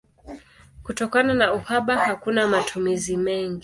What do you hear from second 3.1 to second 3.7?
mengi.